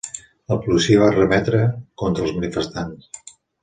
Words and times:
La 0.53 0.57
policia 0.63 1.03
va 1.03 1.11
arremetre 1.13 1.61
contra 2.05 2.29
els 2.29 2.37
manifestants. 2.43 3.27